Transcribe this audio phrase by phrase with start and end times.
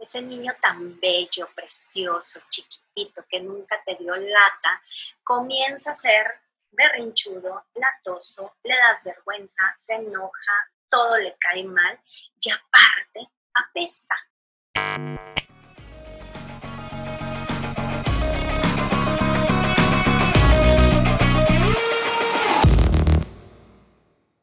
[0.00, 4.82] ese niño tan bello, precioso, chiquitito, que nunca te dio lata,
[5.22, 12.00] comienza a ser berrinchudo, latoso, le das vergüenza, se enoja, todo le cae mal
[12.40, 14.16] y aparte apesta.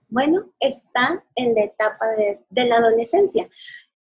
[0.10, 3.50] Bueno, está en la etapa de, de la adolescencia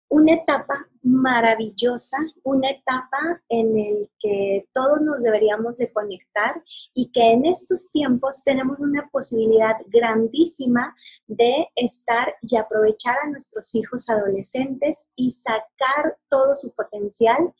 [0.10, 7.32] una etapa maravillosa, una etapa en el que todos nos deberíamos de conectar y que
[7.34, 10.96] en estos tiempos tenemos una posibilidad grandísima
[11.28, 17.54] de estar y aprovechar a nuestros hijos adolescentes y sacar todo su potencial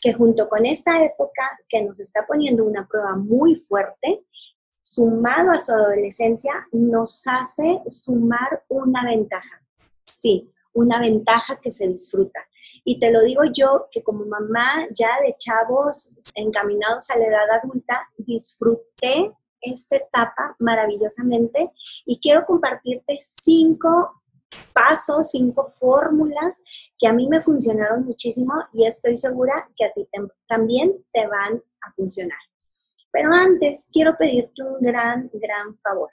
[0.00, 4.26] que junto con esta época que nos está poniendo una prueba muy fuerte,
[4.82, 9.62] sumado a su adolescencia, nos hace sumar una ventaja.
[10.04, 12.40] Sí, una ventaja que se disfruta.
[12.84, 17.50] Y te lo digo yo, que como mamá ya de chavos encaminados a la edad
[17.62, 21.70] adulta, disfruté esta etapa maravillosamente
[22.04, 24.22] y quiero compartirte cinco
[24.72, 26.64] pasos, cinco fórmulas
[26.98, 30.06] que a mí me funcionaron muchísimo y estoy segura que a ti
[30.46, 32.38] también te van a funcionar.
[33.10, 36.10] Pero antes quiero pedirte un gran, gran favor.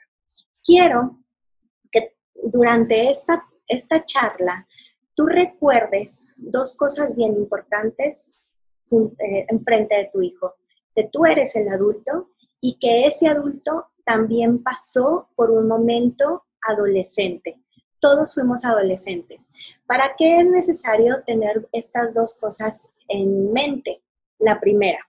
[0.62, 1.18] Quiero
[1.90, 4.66] que durante esta esta charla
[5.20, 8.48] tú recuerdes dos cosas bien importantes
[8.90, 10.54] eh, en frente de tu hijo,
[10.94, 17.60] que tú eres el adulto y que ese adulto también pasó por un momento adolescente.
[17.98, 19.52] Todos fuimos adolescentes.
[19.86, 24.02] ¿Para qué es necesario tener estas dos cosas en mente?
[24.38, 25.06] La primera,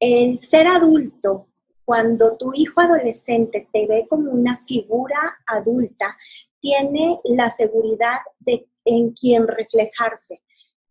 [0.00, 1.46] el ser adulto,
[1.84, 6.18] cuando tu hijo adolescente te ve como una figura adulta,
[6.60, 10.42] tiene la seguridad de en quién reflejarse.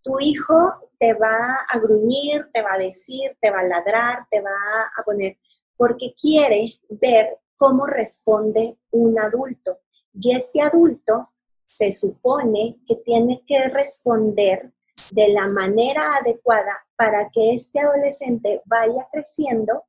[0.02, 4.42] Tu hijo te va a gruñir, te va a decir, te va a ladrar, te
[4.42, 4.52] va
[4.96, 5.38] a poner,
[5.76, 9.80] porque quiere ver cómo responde un adulto.
[10.14, 11.34] Y este adulto
[11.68, 14.72] se supone que tiene que responder
[15.12, 19.84] de la manera adecuada para que este adolescente vaya creciendo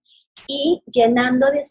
[0.47, 1.62] y llenando de,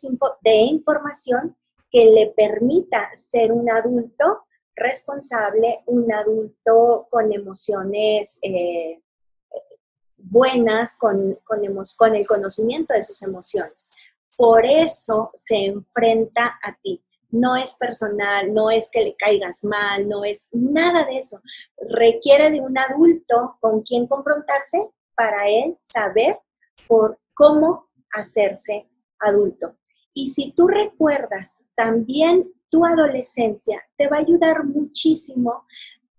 [0.42, 1.56] de información
[1.98, 9.02] que le permita ser un adulto responsable, un adulto con emociones eh,
[10.16, 11.60] buenas, con, con,
[11.98, 13.90] con el conocimiento de sus emociones.
[14.36, 17.04] Por eso se enfrenta a ti.
[17.32, 21.42] No es personal, no es que le caigas mal, no es nada de eso.
[21.78, 26.40] Requiere de un adulto con quien confrontarse para él saber
[26.88, 28.88] por cómo hacerse
[29.18, 29.76] adulto.
[30.18, 35.68] Y si tú recuerdas también tu adolescencia, te va a ayudar muchísimo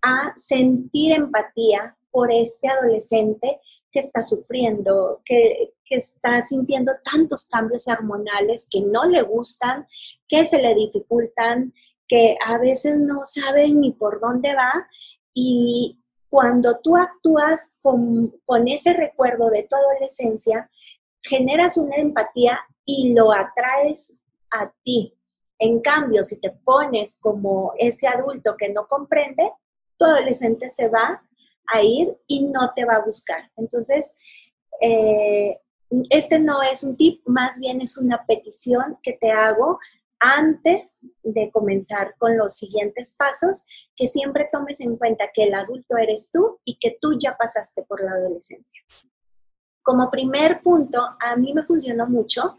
[0.01, 3.61] a sentir empatía por este adolescente
[3.91, 9.89] que está sufriendo, que, está sintiendo tantos cambios hormonales que no le gustan,
[10.29, 11.75] que se le dificultan,
[12.07, 14.87] que a veces no saben ni por dónde va.
[15.35, 20.71] Y cuando tú actúas con, con ese recuerdo de tu adolescencia,
[21.21, 24.19] generas una empatía y lo atraes
[24.51, 25.15] a ti.
[25.59, 29.53] En cambio, si te pones como ese adulto que no comprende,
[29.99, 31.23] tu adolescente se va
[31.67, 33.51] a ir y no te va a buscar.
[33.59, 34.17] Entonces,
[34.81, 35.61] eh,
[36.09, 39.79] este no es un tip, más bien es una petición que te hago
[40.19, 45.99] antes de comenzar con los siguientes pasos, que siempre tomes en cuenta que el adulto
[45.99, 48.83] eres tú y que tú ya pasaste por la adolescencia.
[49.89, 52.59] Como primer punto, a mí me funcionó mucho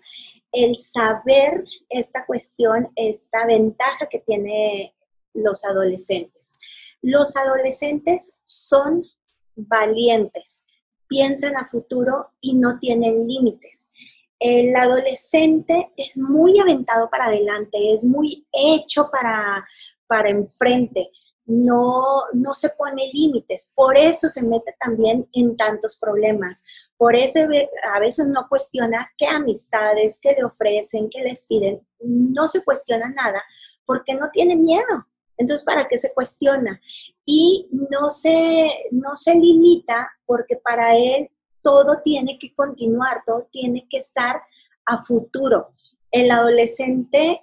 [0.52, 4.96] el saber esta cuestión, esta ventaja que tiene
[5.36, 6.58] los adolescentes.
[7.04, 9.06] Los adolescentes son
[9.56, 10.66] valientes,
[11.08, 13.92] piensan a futuro y no tienen límites.
[14.40, 19.68] El adolescente es muy aventado para adelante, es muy hecho para,
[20.08, 21.12] para enfrente
[21.50, 23.74] no, no se pone límites.
[23.76, 26.66] Por eso se mete también en tantos problemas.
[27.00, 27.40] Por eso
[27.92, 31.82] a veces no cuestiona qué amistades, qué le ofrecen, qué les piden.
[32.00, 33.42] No se cuestiona nada
[33.86, 35.08] porque no tiene miedo.
[35.38, 36.80] Entonces, ¿para qué se cuestiona?
[37.26, 41.32] Y no se, no se limita porque para él
[41.62, 44.42] todo tiene que continuar, todo tiene que estar
[44.86, 45.74] a futuro
[46.12, 47.42] el adolescente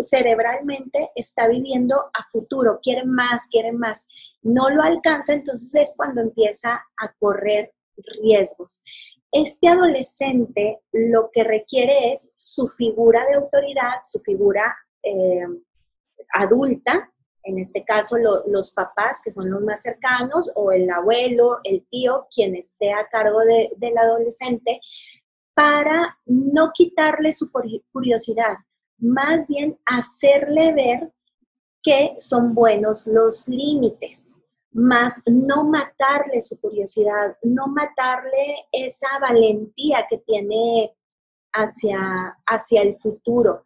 [0.00, 4.08] cerebralmente está viviendo a futuro, quiere más, quiere más,
[4.42, 8.84] no lo alcanza, entonces es cuando empieza a correr riesgos.
[9.30, 15.46] Este adolescente lo que requiere es su figura de autoridad, su figura eh,
[16.34, 17.10] adulta,
[17.44, 18.16] en este caso
[18.46, 23.08] los papás, que son los más cercanos, o el abuelo, el tío, quien esté a
[23.08, 24.80] cargo del adolescente,
[25.54, 27.50] para no quitarle su
[27.92, 28.56] curiosidad,
[28.98, 31.12] más bien hacerle ver
[31.82, 34.34] que son buenos los límites,
[34.72, 40.94] más no matarle su curiosidad, no matarle esa valentía que tiene
[41.52, 43.64] hacia, hacia el futuro.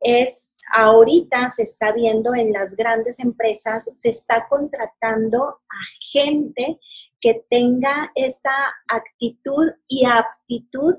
[0.00, 5.80] Es ahorita se está viendo en las grandes empresas, se está contratando a
[6.12, 6.78] gente
[7.20, 8.52] que tenga esta
[8.86, 10.94] actitud y aptitud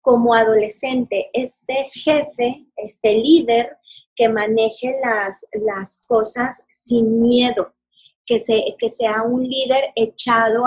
[0.00, 3.76] como adolescente, este jefe, este líder
[4.16, 7.74] que maneje las, las cosas sin miedo,
[8.28, 10.64] que, se, que sea un líder echado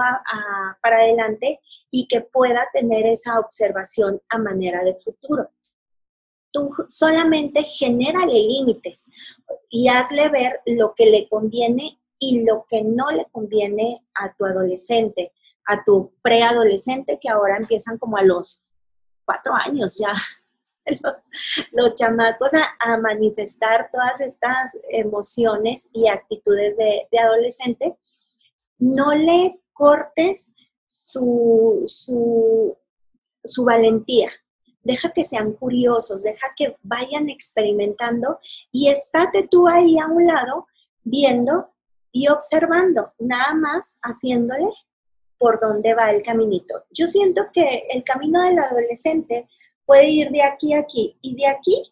[0.81, 1.59] para adelante
[1.91, 5.51] y que pueda tener esa observación a manera de futuro.
[6.51, 9.11] Tú solamente genérale límites
[9.69, 14.45] y hazle ver lo que le conviene y lo que no le conviene a tu
[14.45, 15.31] adolescente,
[15.65, 18.69] a tu preadolescente que ahora empiezan como a los
[19.23, 20.13] cuatro años ya
[21.72, 27.95] los, chamacos a, manifestar todas estas emociones y actitudes de, adolescente,
[28.80, 30.56] no le cortes
[30.86, 32.78] su, su,
[33.44, 34.31] su valentía.
[34.83, 38.39] Deja que sean curiosos, deja que vayan experimentando
[38.72, 40.66] y estate tú ahí a un lado
[41.04, 41.72] viendo
[42.12, 44.69] y observando, nada más haciéndole
[45.38, 46.83] por dónde va el caminito.
[46.92, 49.48] Yo siento que el camino del adolescente
[49.91, 51.91] puede ir de aquí a aquí y de aquí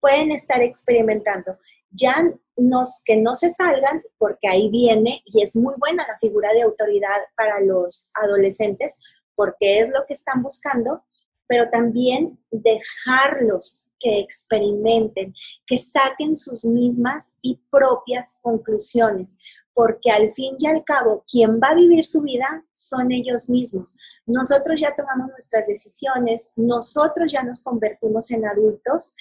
[0.00, 1.56] pueden estar experimentando.
[1.90, 6.52] Ya nos, que no se salgan, porque ahí viene y es muy buena la figura
[6.52, 9.00] de autoridad para los adolescentes,
[9.34, 11.02] porque es lo que están buscando,
[11.46, 15.32] pero también dejarlos que experimenten,
[15.66, 19.38] que saquen sus mismas y propias conclusiones,
[19.72, 23.96] porque al fin y al cabo, quien va a vivir su vida son ellos mismos.
[24.28, 29.16] Nosotros ya tomamos nuestras decisiones, nosotros ya nos convertimos en adultos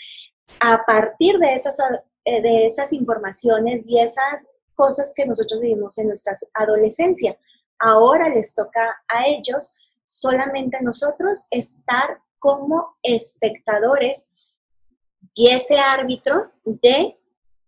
[0.60, 1.78] a partir de esas,
[2.26, 7.38] eh, de esas informaciones y esas cosas que nosotros vivimos en nuestra adolescencia.
[7.80, 14.32] Ahora les toca a ellos, solamente a nosotros, estar como espectadores
[15.34, 17.18] y ese árbitro de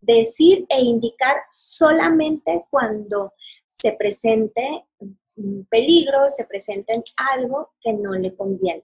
[0.01, 3.33] decir e indicar solamente cuando
[3.65, 4.85] se presente
[5.37, 7.01] un peligro, se presente
[7.33, 8.83] algo que no le conviene.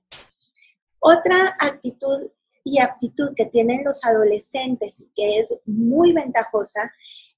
[1.00, 2.30] Otra actitud
[2.64, 6.92] y aptitud que tienen los adolescentes y que es muy ventajosa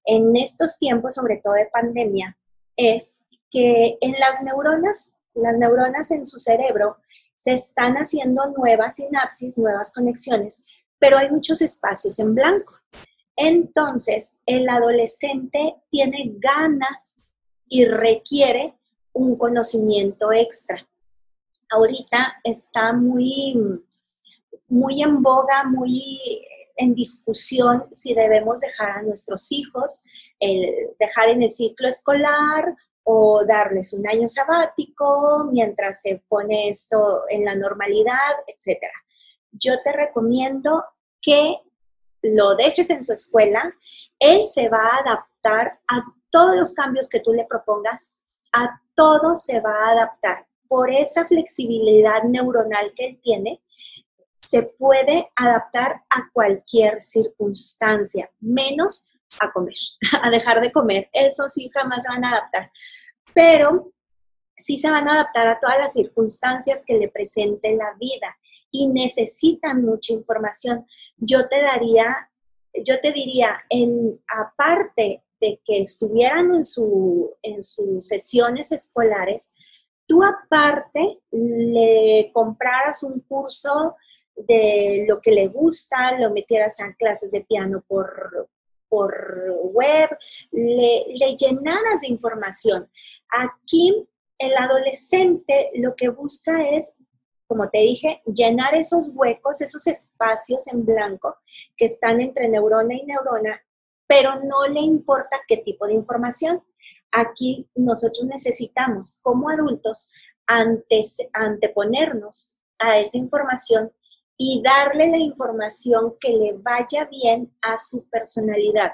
[0.04, 2.36] en estos tiempos, sobre todo de pandemia,
[2.76, 3.20] es
[3.50, 6.96] que en las neuronas, las neuronas en su cerebro
[7.34, 10.64] se están haciendo nuevas sinapsis, nuevas conexiones,
[10.98, 12.74] pero hay muchos espacios en blanco.
[13.36, 17.18] Entonces, el adolescente tiene ganas
[17.68, 18.77] y requiere
[19.18, 20.86] un conocimiento extra.
[21.70, 23.54] Ahorita está muy,
[24.68, 30.04] muy en boga, muy en discusión si debemos dejar a nuestros hijos,
[30.98, 37.44] dejar en el ciclo escolar o darles un año sabático mientras se pone esto en
[37.44, 38.78] la normalidad, etc.
[39.50, 40.84] Yo te recomiendo
[41.20, 41.56] que
[42.22, 43.74] lo dejes en su escuela,
[44.20, 48.22] él se va a adaptar a todos los cambios que tú le propongas,
[48.52, 50.46] a todo se va a adaptar.
[50.68, 53.62] Por esa flexibilidad neuronal que él tiene,
[54.40, 59.74] se puede adaptar a cualquier circunstancia, menos a comer,
[60.22, 61.08] a dejar de comer.
[61.12, 62.72] Eso sí jamás se van a adaptar.
[63.34, 63.92] Pero
[64.56, 68.36] sí se van a adaptar a todas las circunstancias que le presente la vida
[68.70, 70.86] y necesitan mucha información
[71.18, 72.30] yo te daría,
[72.84, 79.52] yo te diría, en, aparte de que estuvieran en, su, en sus sesiones escolares,
[80.06, 83.96] tú aparte le compraras un curso
[84.34, 88.48] de lo que le gusta, lo metieras en clases de piano por,
[88.88, 90.08] por web,
[90.52, 92.90] le, le llenaras de información.
[93.30, 96.96] Aquí el adolescente lo que busca es
[97.48, 101.34] como te dije, llenar esos huecos, esos espacios en blanco
[101.76, 103.60] que están entre neurona y neurona,
[104.08, 106.64] pero no le importa qué tipo de información.
[107.12, 110.12] Aquí nosotros necesitamos, como adultos,
[110.46, 113.92] antes, anteponernos a esa información
[114.36, 118.92] y darle la información que le vaya bien a su personalidad.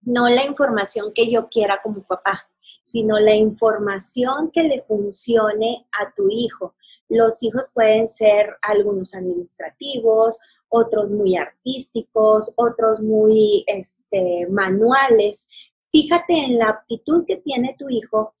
[0.00, 2.48] No la información que yo quiera como papá,
[2.84, 6.74] sino la información que le funcione a tu hijo
[7.08, 15.48] los hijos pueden ser algunos administrativos, otros muy artísticos, otros muy este, manuales.
[15.90, 18.34] Fíjate en la aptitud que tiene tu hijo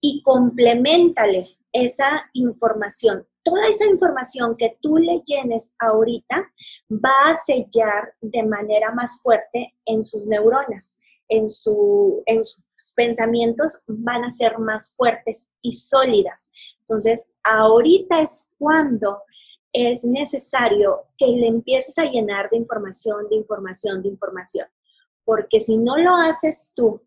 [0.00, 3.26] y complementale esa información.
[3.42, 6.52] Toda esa información que tú le llenes ahorita
[6.90, 13.84] va a sellar de manera más fuerte en sus neuronas, en, su, en sus pensamientos
[13.88, 16.50] van a ser más fuertes y sólidas.
[16.80, 19.22] Entonces, ahorita es cuando
[19.72, 24.66] es necesario que le empieces a llenar de información, de información, de información.
[25.24, 27.02] Porque si no lo haces tú,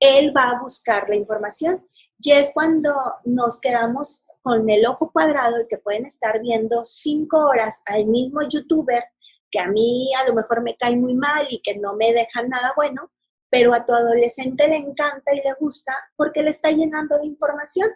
[0.00, 1.86] él va a buscar la información.
[2.20, 2.92] Y es cuando
[3.24, 8.40] nos quedamos con el ojo cuadrado y que pueden estar viendo cinco horas al mismo
[8.42, 9.04] youtuber
[9.50, 12.48] que a mí a lo mejor me cae muy mal y que no me dejan
[12.48, 13.10] nada bueno,
[13.50, 17.88] pero a tu adolescente le encanta y le gusta porque le está llenando de información.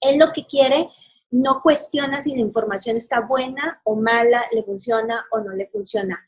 [0.00, 0.88] Él lo que quiere
[1.30, 6.24] no cuestiona si la información está buena o mala, le funciona o no le funciona.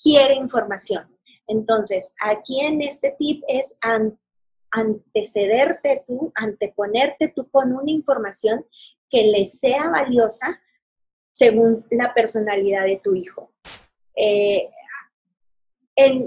[0.00, 1.18] Quiere información.
[1.46, 3.78] Entonces, aquí en este tip es
[4.70, 8.64] antecederte tú, anteponerte tú con una información
[9.10, 10.60] que le sea valiosa
[11.32, 13.52] según la personalidad de tu hijo.
[14.14, 14.70] Eh,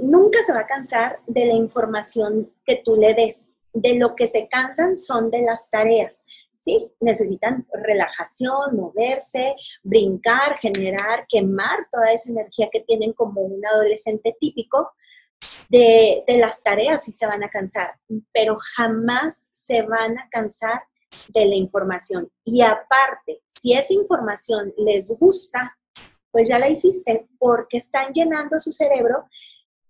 [0.01, 3.49] nunca se va a cansar de la información que tú le des.
[3.73, 6.25] De lo que se cansan son de las tareas.
[6.63, 14.37] Sí, necesitan relajación, moverse, brincar, generar, quemar toda esa energía que tienen como un adolescente
[14.39, 14.91] típico,
[15.69, 17.95] de, las tareas sí se van a cansar,
[18.31, 20.83] pero jamás se van a cansar
[21.29, 22.31] de la información.
[22.45, 25.75] Y aparte, si esa información les gusta,
[26.29, 29.25] pues ya la hiciste porque están llenando su cerebro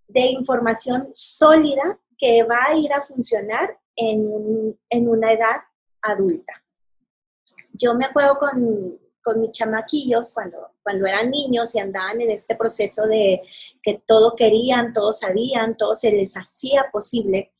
[0.07, 5.57] de información sólida que va a ir a funcionar en, en una edad
[6.01, 6.60] adulta.
[7.81, 12.55] Yo me acuerdo con, con mis chamaquillos cuando, cuando eran niños y andaban en este
[12.55, 13.41] proceso de
[13.81, 17.53] que todo querían, todo sabían, todo se les hacía posible,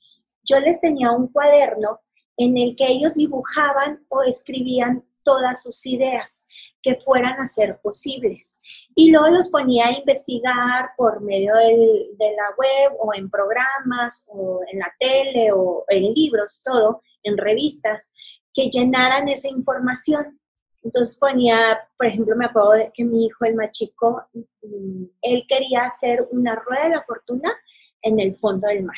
[0.44, 2.00] yo les tenía un cuaderno
[2.38, 6.48] en el que ellos dibujaban o escribían todas sus ideas
[6.82, 8.60] que fueran a ser posibles.
[8.96, 14.62] Y luego los ponía a investigar por medio de la web o en programas o
[14.72, 18.12] en la tele o en libros, todo, en revistas,
[18.54, 20.40] que llenaran esa información.
[20.84, 25.86] Entonces ponía, por ejemplo, me acuerdo que mi hijo, el más chico, mm, él quería
[25.86, 27.54] hacer una rueda de la fortuna
[28.02, 28.98] en el fondo del mar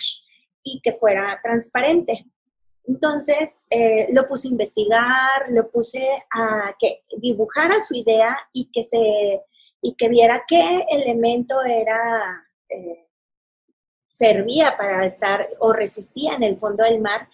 [0.64, 2.26] y que fuera transparente.
[2.86, 8.84] Entonces eh, lo puse a investigar, lo puse a que dibujara su idea y que,
[8.84, 9.42] se,
[9.82, 13.08] y que viera qué elemento era, eh,
[14.10, 17.30] servía para estar o resistía en el fondo del mar.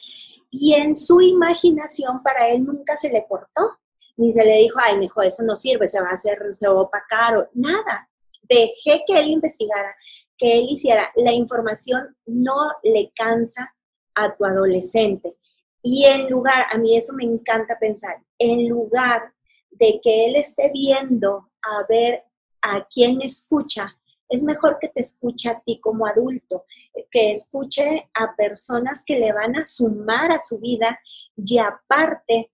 [0.51, 3.79] Y en su imaginación para él nunca se le cortó
[4.19, 6.73] ni se le dijo, ay, mejor eso no sirve, se va a hacer, se va
[6.73, 8.09] a opacar, o nada.
[8.41, 9.95] Dejé que él investigara,
[10.37, 11.09] que él hiciera.
[11.15, 13.73] La información no le cansa
[14.15, 15.37] a tu adolescente.
[15.81, 19.33] Y en lugar, a mí eso me encanta pensar, en lugar
[19.71, 22.25] de que él esté viendo a ver
[22.61, 23.97] a quién escucha,
[24.29, 26.65] es mejor que te escuche a ti como adulto,
[27.11, 30.99] que escuche a personas que le van a sumar a su vida
[31.35, 32.51] y aparte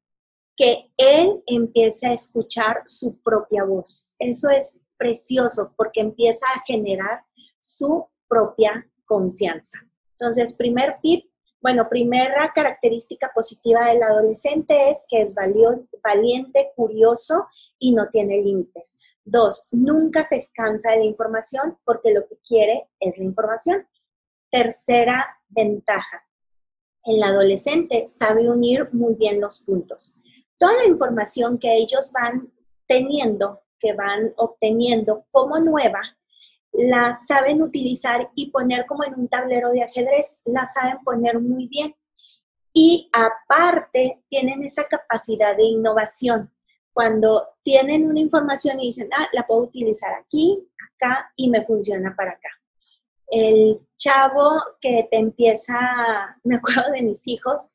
[0.55, 4.15] que él empiece a escuchar su propia voz.
[4.19, 7.25] Eso es precioso porque empieza a generar
[7.59, 9.79] su propia confianza.
[10.11, 11.25] Entonces, primer tip,
[11.61, 17.47] bueno, primera característica positiva del adolescente es que es valiente, curioso
[17.79, 18.97] y no tiene límites.
[19.25, 23.87] Dos, nunca se cansa de la información porque lo que quiere es la información.
[24.49, 26.25] Tercera ventaja,
[27.03, 30.21] el adolescente sabe unir muy bien los puntos
[30.57, 32.51] toda la información que ellos van
[32.87, 36.01] teniendo, que van obteniendo como nueva,
[36.71, 41.67] la saben utilizar y poner como en un tablero de ajedrez, la saben poner muy
[41.67, 41.95] bien.
[42.73, 46.51] Y aparte tienen esa capacidad de innovación.
[46.95, 52.15] Cuando tienen una información y dicen, ah, la puedo utilizar aquí, acá y me funciona
[52.15, 52.47] para acá.
[53.27, 55.77] El chavo que te empieza,
[56.45, 57.73] me acuerdo de mis hijos,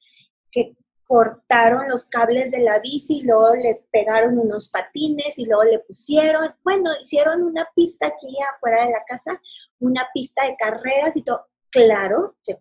[0.50, 0.74] que
[1.06, 6.54] cortaron los cables de la bici, luego le pegaron unos patines y luego le pusieron,
[6.64, 9.38] bueno, hicieron una pista aquí afuera de la casa,
[9.80, 11.46] una pista de carreras y todo.
[11.68, 12.58] Claro que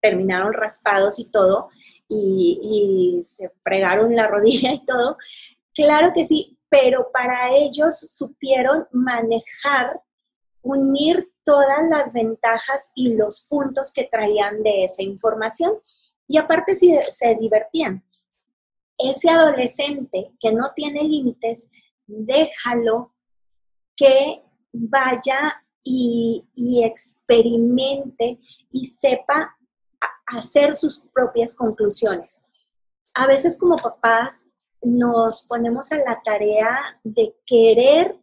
[0.00, 1.70] terminaron raspados y todo,
[2.06, 5.16] y, y se fregaron la rodilla y todo.
[5.78, 10.02] Claro que sí, pero para ellos supieron manejar,
[10.60, 15.74] unir todas las ventajas y los puntos que traían de esa información
[16.26, 18.04] y aparte se, se divertían.
[18.98, 21.70] Ese adolescente que no tiene límites,
[22.08, 23.14] déjalo
[23.94, 24.42] que
[24.72, 28.40] vaya y, experimente
[28.72, 29.56] y sepa
[30.26, 32.44] hacer sus propias conclusiones.
[33.14, 34.47] A veces como papás
[34.82, 38.18] nos ponemos a la tarea de querer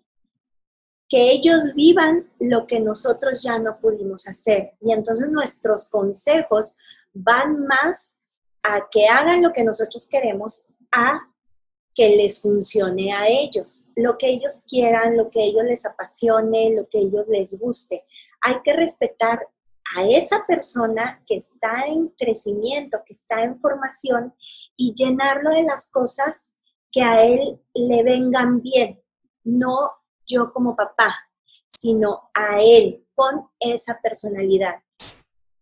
[1.07, 4.73] que ellos vivan lo que nosotros ya no pudimos hacer.
[4.81, 6.77] Y entonces nuestros consejos
[7.13, 8.17] van más
[8.63, 11.19] a que hagan lo que nosotros queremos, a
[11.93, 16.89] que les funcione a ellos, lo que ellos quieran, lo que ellos les apasione, lo
[16.89, 18.03] que ellos les guste.
[18.41, 19.39] Hay que respetar
[19.95, 24.33] a esa persona que está en crecimiento, que está en formación
[24.77, 26.53] y llenarlo de las cosas
[26.91, 29.01] que a él le vengan bien,
[29.43, 29.91] no
[30.25, 31.15] yo como papá,
[31.69, 34.75] sino a él con esa personalidad.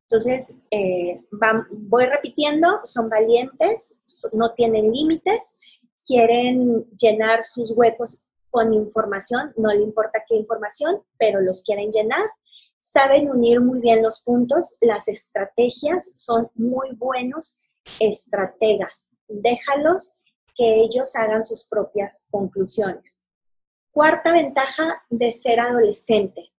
[0.03, 1.23] Entonces, eh,
[1.71, 4.01] voy repitiendo, son valientes,
[4.31, 5.57] no tienen límites,
[6.05, 12.29] quieren llenar sus huecos con información, no le importa qué información, pero los quieren llenar.
[12.77, 19.17] Saben unir muy bien los puntos, las estrategias son muy buenos estrategas.
[19.27, 20.23] Déjalos
[20.55, 23.25] que ellos hagan sus propias conclusiones.
[23.91, 26.51] Cuarta ventaja de ser adolescente.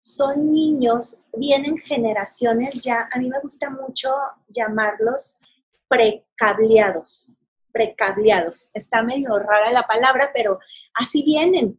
[0.00, 4.10] Son niños, vienen generaciones ya, a mí me gusta mucho
[4.48, 5.40] llamarlos
[5.88, 7.36] precableados,
[7.72, 8.70] precableados.
[8.74, 10.60] Está medio rara la palabra, pero
[10.94, 11.78] así vienen.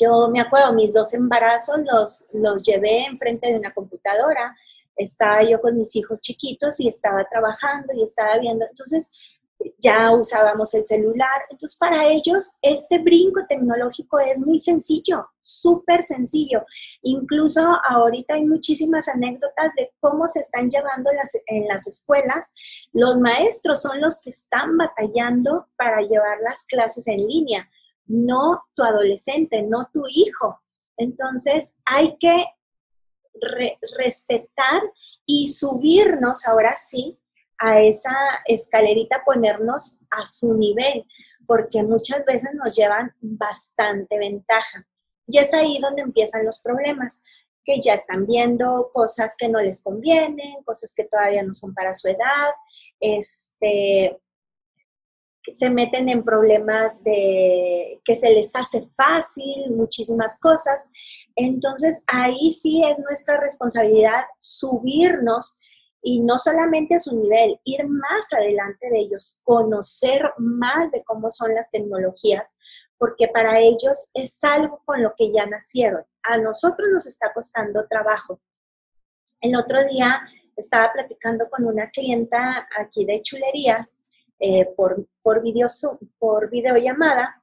[0.00, 4.56] Yo me acuerdo, mis dos embarazos los, los llevé enfrente de una computadora,
[4.98, 8.66] estaba yo con mis hijos chiquitos y estaba trabajando y estaba viendo.
[8.66, 9.12] Entonces,
[9.78, 11.42] ya usábamos el celular.
[11.50, 16.64] Entonces, para ellos, este brinco tecnológico es muy sencillo, súper sencillo.
[17.02, 22.54] Incluso ahorita hay muchísimas anécdotas de cómo se están llevando las, en las escuelas.
[22.92, 27.68] Los maestros son los que están batallando para llevar las clases en línea,
[28.06, 30.60] no tu adolescente, no tu hijo.
[30.96, 32.44] Entonces, hay que
[33.98, 34.82] respetar
[35.26, 37.18] y subirnos ahora sí
[37.58, 38.14] a esa
[38.46, 41.04] escalerita, ponernos a su nivel,
[41.46, 44.86] porque muchas veces nos llevan bastante ventaja.
[45.26, 47.22] Y es ahí donde empiezan los problemas,
[47.64, 51.92] que ya están viendo cosas que no les convienen, cosas que todavía no son para
[51.92, 52.50] su edad,
[52.98, 54.18] este,
[55.52, 60.90] se meten en problemas de que se les hace fácil, muchísimas cosas.
[61.40, 65.60] Entonces ahí sí es nuestra responsabilidad subirnos
[66.02, 71.30] y no solamente a su nivel, ir más adelante de ellos, conocer más de cómo
[71.30, 72.58] son las tecnologías,
[72.98, 76.04] porque para ellos es algo con lo que ya nacieron.
[76.24, 78.40] A nosotros nos está costando trabajo.
[79.40, 80.20] El otro día
[80.56, 84.02] estaba platicando con una clienta aquí de chulerías
[84.40, 85.68] eh, por, por, video,
[86.18, 87.37] por videollamada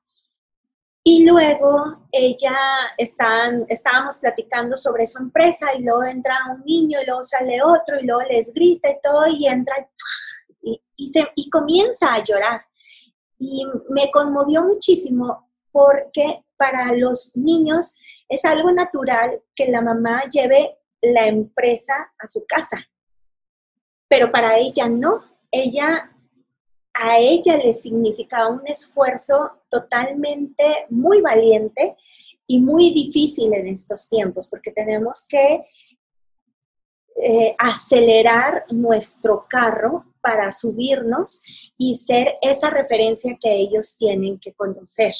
[1.07, 2.57] y luego ella,
[2.97, 7.99] están, estábamos platicando sobre su empresa y luego entra un niño y luego sale otro
[7.99, 9.87] y luego les grita y todo y entra
[10.63, 12.65] y, y, se, y comienza a llorar.
[13.37, 20.79] Y me conmovió muchísimo porque para los niños es algo natural que la mamá lleve
[21.01, 22.83] la empresa a su casa,
[24.07, 25.23] pero para ella no.
[25.51, 26.11] Ella
[26.95, 31.97] a ella le significaba un esfuerzo totalmente muy valiente
[32.47, 35.65] y muy difícil en estos tiempos, porque tenemos que
[37.21, 41.43] eh, acelerar nuestro carro para subirnos
[41.77, 45.13] y ser esa referencia que ellos tienen que conocer.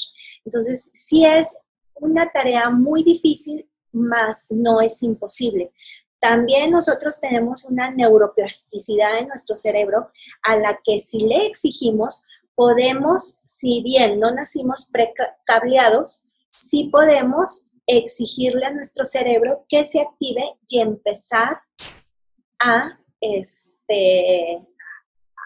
[0.44, 1.56] Entonces, sí es
[1.94, 5.72] una tarea muy difícil, más no es imposible.
[6.18, 10.10] También nosotros tenemos una neuroplasticidad en nuestro cerebro
[10.42, 18.66] a la que si le exigimos, podemos, si bien no nacimos precableados, sí podemos exigirle
[18.66, 21.60] a nuestro cerebro que se active y empezar
[22.58, 24.66] a, este,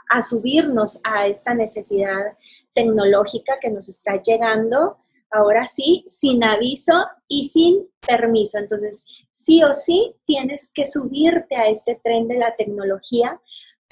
[0.08, 2.38] a subirnos a esta necesidad
[2.72, 4.98] tecnológica que nos está llegando,
[5.30, 8.58] ahora sí, sin aviso y sin permiso.
[8.58, 13.40] Entonces, sí o sí tienes que subirte a este tren de la tecnología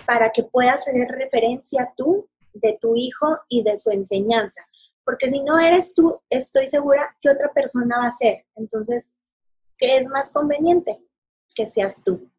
[0.07, 2.29] para que puedas hacer referencia tú
[2.61, 4.63] de tu hijo y de su enseñanza.
[5.05, 8.45] Porque si no eres tú, estoy segura que otra persona va a ser.
[8.57, 9.17] Entonces,
[9.79, 10.99] ¿qué es más conveniente?
[11.55, 12.31] Que seas tú.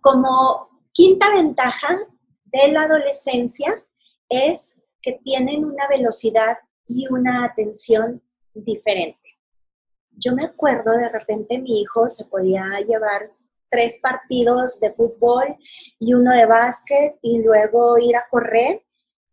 [0.00, 1.98] Como quinta ventaja
[2.44, 3.82] de la adolescencia
[4.28, 8.22] es que tienen una velocidad y una atención
[8.54, 9.22] diferente
[10.16, 13.26] yo me acuerdo de repente mi hijo se podía llevar
[13.68, 15.56] tres partidos de fútbol
[15.98, 18.84] y uno de básquet y luego ir a correr.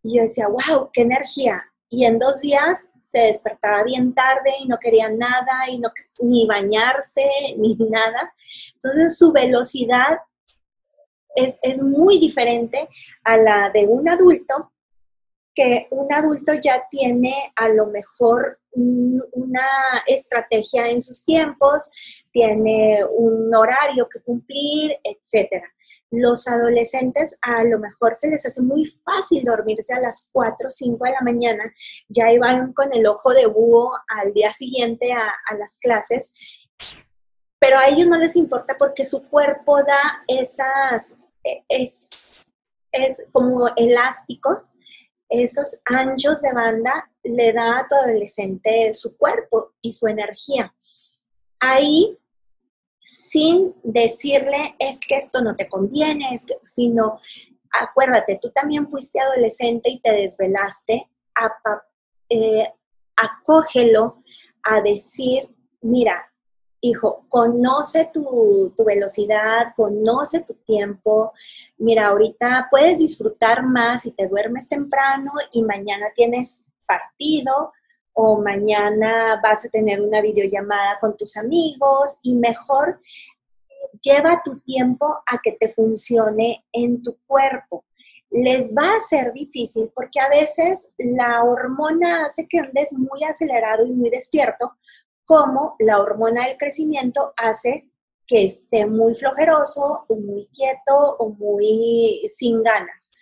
[0.04, 1.64] Y yo decía, wow, qué energía.
[1.92, 5.90] y en dos días se despertaba bien tarde y no quería nada y no
[6.22, 7.24] ni bañarse
[7.58, 8.34] ni nada.
[8.76, 10.20] Entonces su velocidad
[11.36, 12.88] es, es muy diferente
[13.24, 14.72] a la de un adulto
[15.56, 19.68] que un adulto ya tiene a lo mejor una
[20.06, 21.92] estrategia en sus tiempos,
[22.32, 25.68] tiene un horario que cumplir, etcétera
[26.12, 30.72] los adolescentes a lo mejor se les hace muy fácil dormirse a las 4 o
[30.72, 31.74] 5 de la mañana,
[32.08, 36.34] ya iban con el ojo de búho al día siguiente a, las clases,
[37.60, 42.52] pero a ellos no les importa porque su cuerpo da esas, e, es,
[42.92, 44.80] es como elásticos,
[45.30, 50.74] esos anchos de banda le da a tu adolescente su cuerpo y su energía.
[51.60, 52.18] Ahí
[53.02, 57.20] sin decirle es que esto no te conviene, sino
[57.72, 61.10] acuérdate, tú también fuiste adolescente y te desvelaste,
[62.30, 62.74] eh,
[63.16, 64.24] acógelo
[64.64, 65.50] a decir,
[65.82, 66.32] mira,
[66.82, 71.34] hijo, conoce tu, tu, velocidad, conoce tu tiempo.
[71.78, 77.74] Mira, ahorita puedes disfrutar más si te duermes temprano y mañana tienes partido
[78.22, 83.00] o mañana vas a tener una videollamada con tus amigos y mejor
[84.02, 87.86] lleva tu tiempo a que te funcione en tu cuerpo.
[88.30, 93.86] Les va a ser difícil porque a veces la hormona hace que andes muy acelerado
[93.86, 94.74] y muy despierto,
[95.24, 97.90] como la hormona del crecimiento hace
[98.28, 103.14] que esté muy flojeroso o muy quieto o muy sin ganas.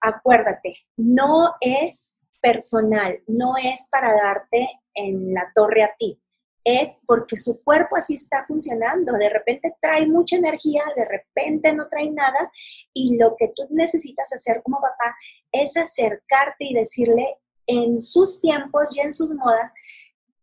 [0.00, 6.16] Acuérdate, no es personal, no es para darte en la torre a ti,
[6.62, 9.14] es porque su cuerpo así está funcionando.
[9.14, 12.52] De repente trae mucha energía, de repente no trae nada
[12.92, 15.16] y lo que tú necesitas hacer como papá
[15.50, 19.72] es acercarte y decirle en sus tiempos y en sus modas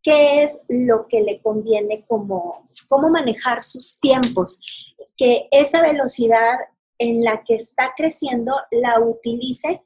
[0.02, 6.58] qué es lo que le conviene como cómo manejar sus tiempos, que esa velocidad
[6.98, 9.84] en la que está creciendo la utilice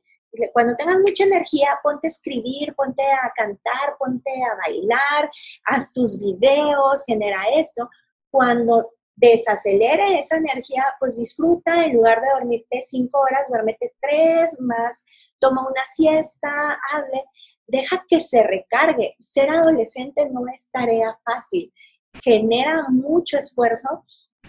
[0.53, 5.31] cuando tengas mucha energía, ponte a escribir, ponte a cantar, ponte a bailar,
[5.65, 7.89] haz tus videos, genera esto.
[8.29, 15.05] Cuando desacelere esa energía, pues disfruta, en lugar de dormirte cinco horas, duérmete tres más,
[15.39, 17.23] toma una siesta, hazle,
[17.65, 19.13] deja que se recargue.
[19.17, 21.73] Ser adolescente no es tarea fácil,
[22.21, 24.05] genera mucho esfuerzo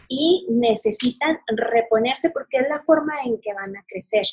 [0.06, 4.26] y necesitan reponerse porque es la forma en que van a crecer.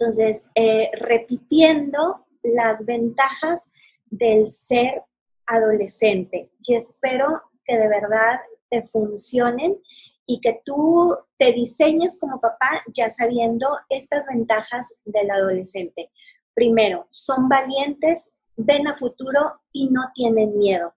[0.00, 3.70] Entonces, eh, repitiendo las ventajas
[4.06, 5.02] del ser
[5.44, 9.78] adolescente y espero que de verdad te funcionen
[10.24, 16.10] y que tú te diseñes como papá ya sabiendo estas ventajas del adolescente.
[16.54, 20.94] Primero, son valientes, ven a futuro y no tienen miedo.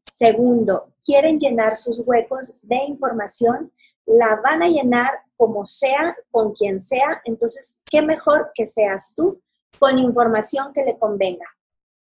[0.00, 3.70] Segundo, quieren llenar sus huecos de información,
[4.06, 9.42] la van a llenar como sea, con quien sea, entonces, ¿qué mejor que seas tú
[9.78, 11.46] con información que le convenga?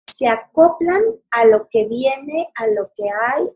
[0.07, 3.49] Se acoplan a lo que viene, a lo que hay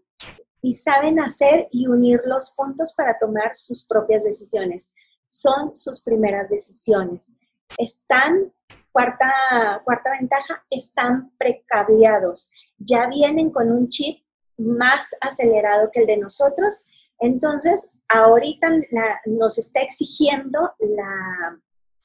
[0.62, 4.94] y saben hacer y unir los puntos para tomar sus propias decisiones.
[5.28, 7.36] Son sus primeras decisiones.
[7.78, 8.52] Están,
[8.92, 12.52] cuarta, cuarta ventaja, están precableados.
[12.78, 14.26] Ya vienen con un chip
[14.58, 16.88] más acelerado que el de nosotros
[17.20, 18.70] entonces, ahorita
[19.26, 20.72] nos está exigiendo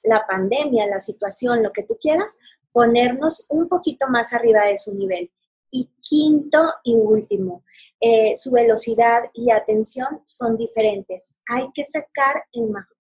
[0.02, 2.38] la, pandemia, la situación, lo que tú quieras,
[2.72, 5.30] ponernos un poquito más arriba de su nivel.
[5.70, 7.64] Y quinto y último,
[8.00, 11.38] eh, su velocidad y atención son diferentes.
[11.48, 12.44] Hay que sacar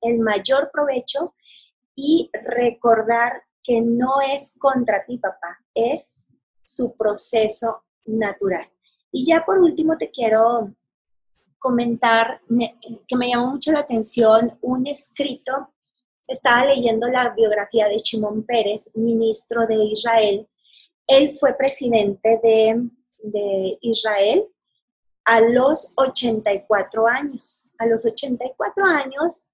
[0.01, 1.35] el, mayor provecho
[1.95, 6.27] y recordar que no es contra ti, papá, es
[6.63, 8.67] su proceso natural.
[9.11, 10.73] Y ya por último te quiero
[11.63, 12.41] comentar
[13.07, 15.69] que me llamó mucho la atención un escrito.
[16.27, 20.49] Estaba leyendo la biografía de Shimon Pérez, ministro de Israel.
[21.07, 24.45] Él fue presidente de, de Israel
[25.23, 27.73] a los 84 años.
[27.77, 29.51] A los 84 años,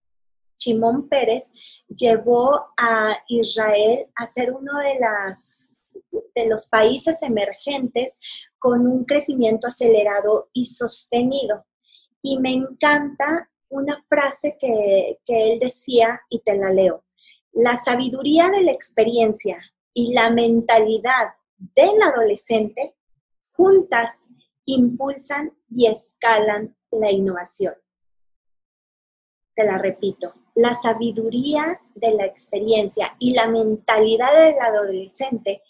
[0.58, 1.52] Shimon Pérez
[1.88, 5.76] llevó a Israel a ser uno de, las,
[6.34, 8.20] de los países emergentes
[8.58, 11.68] con un crecimiento acelerado y sostenido.
[12.22, 17.04] Y me encanta una frase que, él decía y te la leo.
[17.52, 19.60] La sabiduría de la experiencia
[19.94, 22.96] y la mentalidad del adolescente
[23.52, 24.28] juntas
[24.66, 27.74] impulsan y escalan la innovación.
[29.56, 35.62] Te la repito, la sabiduría de la experiencia y la mentalidad del adolescente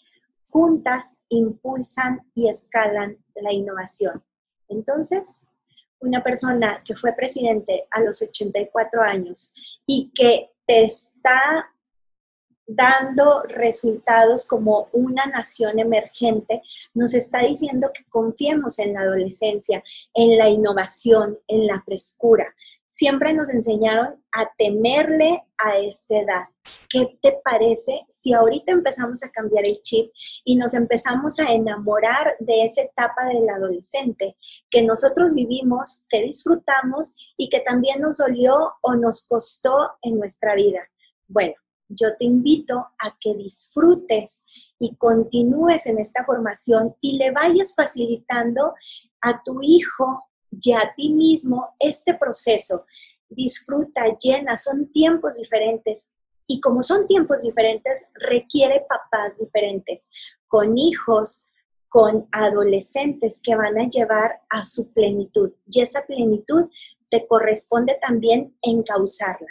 [0.48, 4.24] juntas impulsan y escalan la innovación.
[4.68, 5.46] Entonces,
[6.00, 9.54] una persona que fue presidente a los 84 años
[9.86, 11.70] y que te está
[12.66, 16.62] dando resultados como una nación emergente,
[16.94, 19.82] nos está diciendo que confiemos en la adolescencia,
[20.14, 22.54] en la innovación, en la frescura.
[22.92, 26.44] Siempre nos enseñaron a temerle a esta edad.
[26.88, 30.10] ¿Qué te parece si ahorita empezamos a cambiar el chip
[30.44, 34.36] y nos empezamos a enamorar de esa etapa del adolescente
[34.68, 40.56] que nosotros vivimos, que disfrutamos y que también nos dolió o nos costó en nuestra
[40.56, 40.80] vida?
[41.28, 41.54] Bueno,
[41.88, 44.44] yo te invito a que disfrutes
[44.80, 48.74] y continúes en esta formación y le vayas facilitando
[49.20, 52.84] a tu hijo y a ti mismo este proceso.
[53.28, 56.14] Disfruta, llena, son tiempos diferentes.
[56.46, 60.10] Y como son tiempos diferentes, requiere papás diferentes,
[60.48, 61.50] con hijos,
[61.88, 65.52] con adolescentes que van a llevar a su plenitud.
[65.66, 66.68] Y esa plenitud
[67.08, 69.48] te corresponde también encauzarla.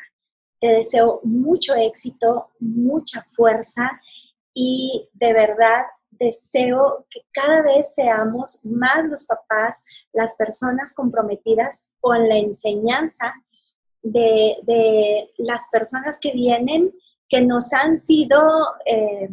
[0.59, 4.01] Te deseo mucho éxito, mucha fuerza
[4.53, 5.83] y de verdad
[6.19, 13.33] deseo que cada vez seamos más los papás, las personas comprometidas con la enseñanza
[14.01, 16.93] de, las personas que vienen,
[17.27, 18.41] que nos han sido
[18.85, 19.29] eh,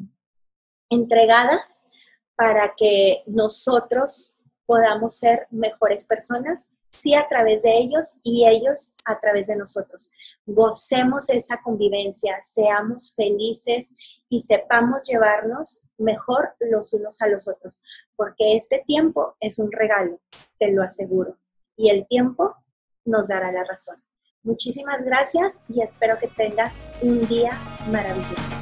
[0.90, 1.88] entregadas
[2.36, 9.18] para que nosotros podamos ser mejores personas, sí a través de ellos y ellos a
[9.18, 10.12] través de nosotros.
[10.44, 13.94] Gocemos esa convivencia, seamos felices
[14.28, 17.82] y sepamos llevarnos mejor los unos a los otros,
[18.16, 20.20] porque este tiempo es un regalo,
[20.58, 21.36] te lo aseguro,
[21.76, 22.56] y el tiempo
[23.04, 24.02] nos dará la razón.
[24.42, 27.58] Muchísimas gracias y espero que tengas un día
[27.90, 28.54] maravilloso.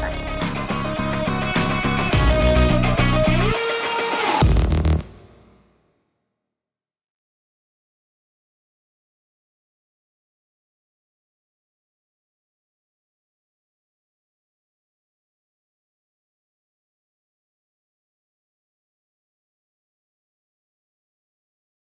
[0.00, 0.45] Bye.